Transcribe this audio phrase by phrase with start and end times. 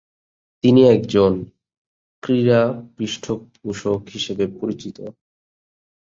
[0.63, 1.31] তিনি একজন
[2.23, 2.61] ক্রীড়া
[2.95, 4.97] পৃষ্ঠপোষক হিসেবে পরিচিত।